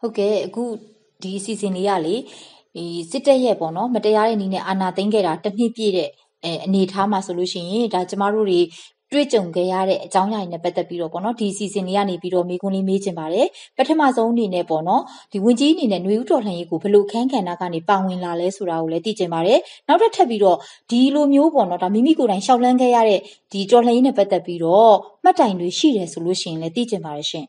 [0.00, 0.64] ဟုတ်ကဲ့အခု
[1.22, 2.16] ဒီအစီအစဉ်လေးကလေ
[2.76, 6.08] ဒီစစ်တပ်ရဲ့ပေါ့နော်မတရားတဲ့နည်းနဲ့အာဏာသိမ်းခဲ့တာတစ်နှစ်ပြည့်တဲ့
[6.44, 8.60] အဲအနေအထားမှာဆိုလို့ရှိရင်ဒါကျမတို့တွေ
[9.12, 15.02] တွေ့ကြုံခဲ့ရတဲ့အကြောင်းအရာတွေနဲ့ပတ်သက်ပြီးတော့ပေါ့နော်ဒီအစီအစဉ်လေးကနေပြီးတော့မေးခွန်းလေးမေးချင်ပါတယ်ပထမဆုံးအနေနဲ့ပေါ့နော်
[15.32, 19.58] ဒီဝင်ကြီးအနေနဲ့ຫນွေဥတော်လှန်ရေးကိုဘယ်လိုခန်းကဏ္ဍကနေပါဝင်လာလဲဆိုတာကိုလည်းသိချင်ပါတယ်
[19.88, 20.58] နောက်တစ်ထပ်ပြီးတော့
[20.90, 23.20] ဒီလိုမျိုးပေါ့နော်ဒါမိမိကိုယ်တိုင်ရှောက်လန်းခဲ့ရတဲ့
[23.52, 24.94] ဒီတော်လှန်ရေးနဲ့ပတ်သက်ပြီးတော့
[25.24, 27.46] မှတ်တိုင်တွေရှိတယ်ဆိုလို့ရှိရင်လည်းသိချင်ပါတယ်ရှင်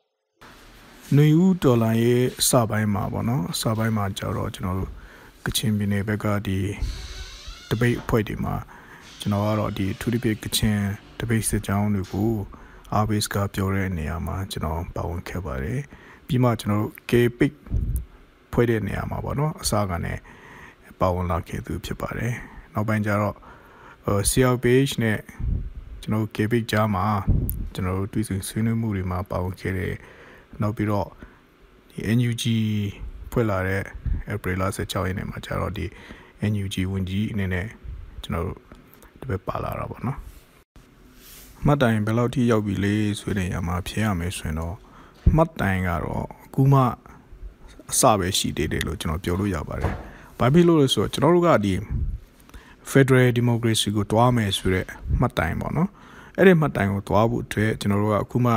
[1.16, 4.92] ຫນွေဥတော်လှန်ရေးအစပိုင်းမှာပေါ့နော်အစပိုင်းမှာကြတော့ကျွန်တော်တို့
[5.46, 6.60] ကချင်ပြည်နယ်ဘက်ကဒီ
[7.70, 8.56] တပိတ်အဖွဲ့တွေမှာ
[9.20, 10.80] ကျွန်တော်ကတော့ဒီထူးတိပိတ်ကချင်
[11.20, 12.30] တပိတ်စစ်ကြောင်းတွေကို
[13.02, 15.80] RBS ကပြောတဲ့နေရာမှာကျွန်တော်ပါဝင်ခဲ့ပါတယ်
[16.28, 17.54] ပြီးမှကျွန်တော်တို့ K-Pick
[18.52, 20.14] ဖွဲ့တဲ့နေရာမှာပေါ့နော်အစကနေ
[21.00, 22.34] ပါဝင်လာခဲ့သူဖြစ်ပါတယ်
[22.74, 23.36] နောက်ပိုင်းကျတော့
[24.30, 25.20] CLPH နဲ့
[26.02, 27.06] ကျွန်တော် K-Pick ကြားမှာ
[27.74, 29.94] ကျွန်တော်တို့တွေ့ဆုံဆွေးနွေးမှုတွေမှာပါဝင်ခဲ့တဲ့
[30.62, 31.08] နောက်ပြီးတော့
[31.92, 32.44] ဒီ NUG
[33.32, 33.84] ဖွဲ့လာတဲ့
[34.34, 35.86] April 16ရက်နေ့မှာကျတော့ဒီ
[36.52, 37.68] NUG ဝန်ကြီးအနေနဲ့
[38.24, 38.58] ကျွန်တော်တို့
[39.22, 40.20] တပည့်ပါလာတာပေါ့နော်
[41.66, 44.76] မှတ်တိုင်ဘယ်လောက်ထိရောက်ပြီလဲဆိုတဲ့နေရာမှာဖြေရမယ်ဆိုရင်တော့
[45.36, 46.82] မှတ်တိုင်ကတော့အခုမှ
[47.92, 49.94] အစပဲရှိသေးတယ်လို့ကျွန်တော်ပြောလို့ရပါတယ်။
[50.40, 51.74] ဘာဖြစ်လို့လဲဆိုတော့ကျွန်တော်တို့ကဒီ
[52.92, 54.86] Federal Democracy ကိုတွားမယ်ဆိုတဲ့
[55.20, 55.90] မှတ်တိုင်ပေါ့နော်။
[56.38, 58.54] အဲ့ဒီမှတ်တိုင်ကိုတွားဖို့အတွက်ကျွန်တော်တို့ကအခုမှ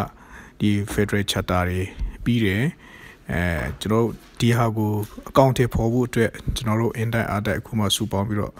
[0.58, 1.80] ဒီ Federal Charter တွေ
[2.24, 2.62] ပြီးတယ်။
[3.32, 3.42] အဲ
[3.80, 4.06] ကျွန်တော်
[4.40, 4.90] ဒီဟာကို
[5.28, 8.52] အကောင့်ထဲပေါ်ဖို့အတွက်ကျွန်တော်တို့ intern အားတက်အခုမှစုပေါင်းပြီးတော့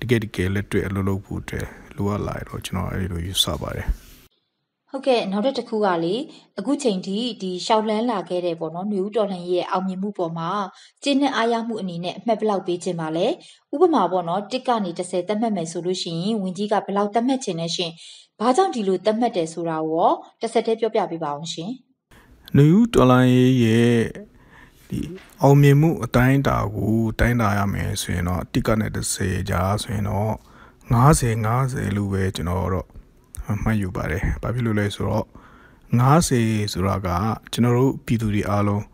[0.00, 4.03] တကယ်တကယ်လက်တွေ့အလုပ်လုပ်ဖို့အတွက်လိုအပ်လာတော့ကျွန်တော်အဲ့လိုယူဆပါတယ်
[4.96, 6.14] ဟုတ်ကဲ့နောက်တစ်တစ်ခုကလေ
[6.58, 10.50] အခုချိန်ထိဒီရှောက်လန်းလာခဲ့တဲ့ပေါ့နော်မျိုးဦးတော်လှန်ရေးရဲ့အောင်မြင်မှုပေါ်မှာ
[11.04, 13.26] ကျင်းနဲ့အားရမှုအနေနဲ့အမှတ်ဘလောက်ပေးခြင်းပါလဲ
[13.74, 17.90] ဥပမာပေါ့နော်တစ်ကနေ30သတ်မှတ်မယ်ဆိုလို့ရှိရင်ဝင်ကြီးကဘလောက်သတ်မှတ်ခြင်းနဲ့ရှင်
[18.40, 21.70] ဘာကြောင့်ဒီလိုသတ်မှတ်တယ်ဆိုတာရောတစ်ဆက်တည်းပြောပြပေးပါအောင်ရှင်
[22.56, 24.00] မျိုးဦးတော်လှန်ရေးရဲ့
[24.90, 25.00] ဒီ
[25.42, 28.86] အောင်မြင်မှုအတိုင်းတာကိုတိုင်းတာရမယ်ဆိုရင်တော့တစ်ကနေ
[29.18, 30.32] 30ကြာဆိုရင်တော့
[30.92, 32.86] 90 90လို့ပဲကျွန်တော်တော့
[33.62, 35.26] မှတ်ယူပါတယ်။ဘာဖြစ်လို့လဲဆိုတော့
[36.00, 37.08] 90ဆိုတာက
[37.52, 38.84] ကျွန်တော်တို့ပြည်သူတွေအားလုံး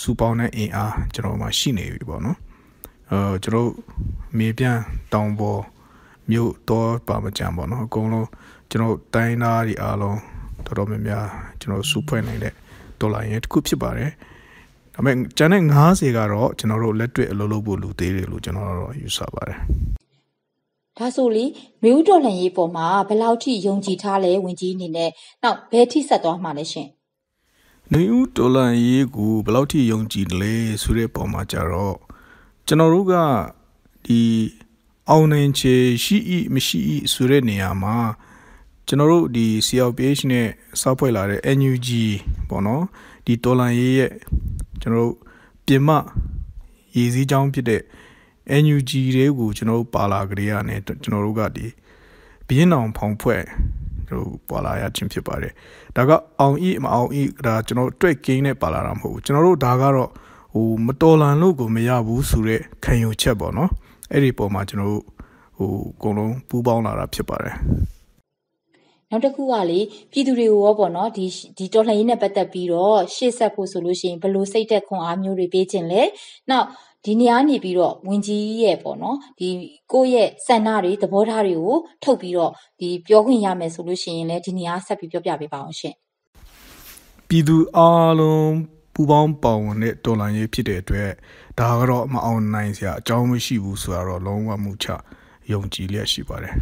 [0.00, 2.38] စုပေါင်းတဲ့အင်အားကျွန်တော်မှရှိနေပြီပေါ့နော်။
[3.10, 3.70] အဲကျွန်တော်
[4.38, 4.80] မြေပြန့်
[5.12, 5.60] တောင်ပေါ်
[6.30, 8.28] မြို့တော့ပါမကြံပေါ့နော်။အကုန်လုံး
[8.70, 10.18] ကျွန်တော်တိုင်းသားတွေအားလုံး
[10.64, 11.26] တော်တော်များများ
[11.60, 12.54] ကျွန်တော်စုဖွဲ့နေတဲ့
[13.00, 14.10] ဒေါ်လာရင်းတစ်ခုဖြစ်ပါတယ်။
[14.94, 19.58] ဒါပေမဲ့ကျန်တဲ့90ကတော့ကျွန်တော်တို့လက်တွေ့အလုပ်လုပ်ဖို့လူသေးတယ်လို့ကျွန်တော်တို့ယူဆပါတယ်
[21.00, 21.44] ဒါဆိုလေ
[21.82, 25.10] မျိုးတော်လှန်ရေးပေါ်မှာဘယ်လောက်ထိယုံကြည်ထားလဲဝင်ကြီးအနေနဲ့
[25.42, 26.88] နောက်ဘယ်ထိဆက်သွားမှာလဲရှင်
[27.92, 31.96] နေဦးတော်လှန်ရေးကိုဘယ်လောက်ထိယုံကြည်လဲဆိုတဲ့ပုံမှာကြတော့
[32.66, 33.14] ကျွန်တော်တို့က
[34.06, 34.20] ဒီ
[35.08, 35.74] အောင်နိုင်ချေ
[36.04, 37.96] ရှိဤမရှိဤဆိုတဲ့နေရာမှာ
[38.86, 40.46] ကျွန်တော်တို့ဒီ CLPH နဲ့
[40.80, 41.88] စောက်ဖွဲ့လာတဲ့ NUG
[42.48, 42.84] ပေါ့နော်
[43.26, 44.12] ဒီတော်လန်ရေးရဲ့
[44.80, 45.14] ကျွန်တော်တို့
[45.66, 45.88] ပြင်မ
[46.96, 47.82] ရည်စည်းကြောင်းဖြစ်တဲ့
[48.62, 51.66] NUG တွေကိုကျွန်တော်တို့ပါလာကြရနဲ့ကျွန်တော်တို့ကဒီ
[52.48, 53.42] ဘင်းအောင်ဖောင်ဖွဲ့
[54.10, 55.52] တို့ပါလာရခြင်းဖြစ်ပါတယ်
[55.96, 60.10] ဒါကအောင်ဤမအောင်ဤဒါကျွန်တော်တွေ့ကင်းနဲ့ပါလာတာမဟုတ်ဘူးကျွန်တော်တို့ဒါကတော့
[60.54, 63.70] ဟိုမတော်လန်လို့ကိုမရဘူးဆိုတဲ့ခံယူချက်ပေါ့နော်
[64.12, 65.04] အဲ့ဒီပုံမှာကျွန်တော်တို့
[65.56, 67.56] ဟိုအကုန်လုံးပူးပေါင်းလာတာဖြစ်ပါတယ်
[69.10, 69.80] နောက်တစ်ခုကလေ
[70.12, 71.26] ပြည်သူတွေကိုရောပေါ့နော်ဒီ
[71.58, 76.02] ဒီတော်လှန်ရေးနဲ့ပတ်သက်ပြီးတော့ရှေ့ဆက်ဖို့ဆိုလို့ရှိရင်ဘယ်လိုစိတ်သက်ခွန်အားမျိုးတွေပေးခြင်းလဲ
[76.50, 76.66] နောက်
[77.04, 79.48] ဒီနေရာနေပြီးတော့ဝင်ကြီးရဲ့ပေါ့နော်ဒီ
[79.92, 85.94] ကိုယ့်ရဲ့စန္ဒတွေသဘောထားတွေကိုထုတ်ပြီးတော့ဒီပြောခွင့်ရမယ်ဆိုလို့ရှိရင်လည်းဒီနေရာဆက်ပြီးပြောပြပေးပါအောင်ရှင်
[87.28, 88.54] ပြည်သူအားလုံး
[88.94, 91.10] ပူပေါင်းပါဝင်တဲ့တော်လှန်ရေးဖြစ်တဲ့အတွက်
[91.58, 94.86] ဒါကတော့မအောင်နိုင်စရာအကြောင်းမရှိဘူးဆိုတာတော့လုံးဝမှုချ
[95.52, 96.54] ယုံကြည်လျက်ရှိပါတယ်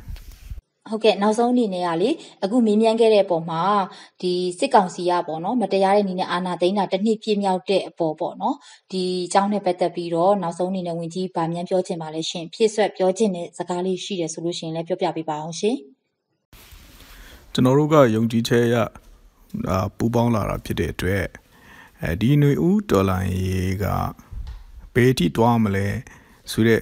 [0.91, 2.11] ဟုတ်ကဲ့နောက်ဆုံးအနေနဲ့ကလေ
[2.45, 3.63] အခုမေးမြန်းခဲ့တဲ့ပုံမှာ
[4.23, 8.57] ဒီစစ်ကောင်စီကပေါ့နော်မတရားတဲ့အနေနဲ့အာဏာသိမ်းတာတစ်နှစ်ပြည့်မြောက်တဲ့အပေါ်ပေါ့နော်
[8.93, 15.77] ဒီအကြောင်းနဲ့ပတ်သက်ပြီးတော့နောက်ဆုံးအနေနဲ့ဝင်ကြီးဗာမြန်ပြောချင်ပါလဲရှင်ဖြည့်ဆွက်ပြောချင်တဲ့စကားလေးရှိတယ်ဆိုလို့ရှိရင်လည်းပြောပြပေးပါအောင်ရှင်
[17.53, 18.77] ကျွန်တော်တို့ကယုံကြည်ချက်ရ
[19.71, 21.25] အာပူပေါင်းလာတာဖြစ်တဲ့အတွက်
[22.03, 23.87] အဲဒီຫນွေဦးဒေါ်လာရေးက
[24.95, 25.87] ဘယ်ထိတွားမလဲ
[26.51, 26.81] ဆိုတဲ့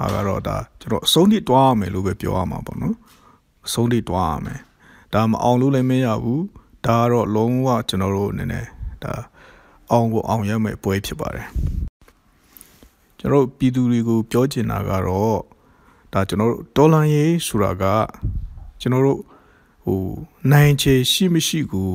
[0.00, 2.96] ဟာကတော့ဒါကျွန်တော်အဆုံးထိတွားရမယ်လို့ပဲပြောရမှာပေါ့နော်
[3.66, 4.60] အဆုံးထိတွားရမယ်
[5.12, 6.44] ဒါမအောင်လို့လည်းမရဘူး
[6.86, 8.66] ဒါကတော့လုံးဝကျွန်တော်တို့အနေနဲ့
[9.02, 9.12] ဒါ
[9.90, 11.46] အောင်ကိုအောင်ရမယ့်ပွဲဖြစ်ပါတယ်
[13.18, 15.38] ကျွန်တော်ပြည်သူတွေကိုပြောချင်တာကတော့
[16.12, 17.84] ဒါကျွန်တော်တို့ဒေါ်လာရေးဆိုတာက
[18.80, 19.20] ကျွန်တော်တို့
[19.84, 20.00] ဟို
[20.52, 21.90] နိုင်ချေရှိမရှိကို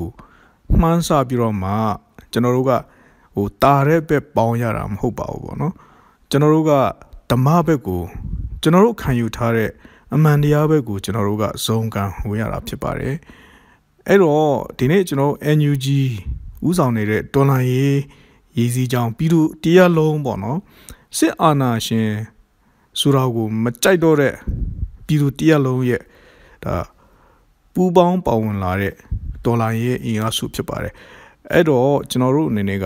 [0.80, 1.72] မှန်းဆပြီးတော့မှ
[2.32, 2.72] ကျွန်တော်တို့က
[3.36, 5.74] ဟိုတာတဲ့ဘက်ပေါင်းရတာမဟုတ်ပါဘူးပေါ့နော်
[6.30, 6.74] ကျွန်တော်တို့က
[7.30, 8.02] ဓမ္မဘက်ကို
[8.62, 9.70] ကျွန်တော်တို့ခံယူထားတဲ့
[10.14, 13.16] အမှန်တရားဘက်ကိုကျွန်တော်တို့ကဇုံကံဝင်ရတာဖြစ်ပါတယ်
[14.08, 15.86] အဲ့တော့ဒီနေ့ကျွန်တော် NUG
[16.68, 18.00] ဥဆောင်နေတဲ့ဒေါ်လာရေး
[18.58, 20.60] ရည်စည်းကြောင်းပြည်သူတရားလုံးပေါ့နော်
[21.18, 22.10] စစ်အာဏာရှင်
[23.00, 24.34] ဆိုတော့ကိုမကြိုက်တော့တဲ့
[25.06, 26.02] ပြည်သူတရားလုံးရဲ့
[26.64, 26.76] ဒါ
[27.74, 28.94] ပူပေါင်းပါဝင်လာတဲ့
[29.46, 30.94] ဒေါ်လာရဲ့အင်အားစုဖြစ်ပါတယ်
[31.52, 32.86] အဲ့တော့ကျွန်တော်တို့အနေနဲ့က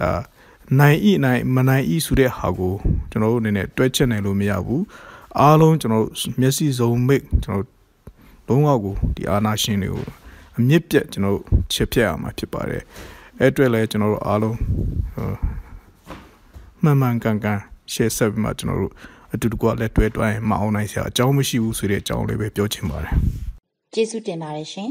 [0.00, 0.10] ဒါ
[0.80, 2.74] နိုင်ဤနိုင်မနိုင်ဤဆိုတဲ့ဟာကို
[3.10, 4.82] ကျွန်တော်တို့အနေနဲ့တွဲချက်နိုင်လို့မရဘူး
[5.40, 7.66] အားလုံးကျွန်တော်တို့မျက်စိစုံမိတ်ကျွန်တော်
[8.48, 10.04] လုံးဝကိုဒီအာနာရှင်တွေကို
[10.56, 12.82] အမြင့်ပြတ်ကျွန်တော်တို့ချစ်ဖြတ်ရမှာဖြစ်ပါတယ်
[13.40, 14.56] အဲ့အတွက်လည်းကျွန်တော်တို့အားလုံး
[16.82, 17.58] မှန်မှန်ကန်ကန်
[17.92, 18.92] ရှေ့ဆက်ပြီးမှကျွန်တော်တို့
[19.34, 23.12] အတူတကွလက်တွဲတွိုင်းမအောင်နိုင်စရာအကြောင်းမရှိဘူးဆိုတဲ့အကြောင်းလေးပဲပြောချင်ပါတယ်
[23.94, 24.90] ကျေးဇူးတင်ပါတယ်ရှင်